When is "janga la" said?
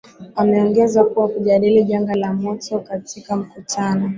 1.83-2.33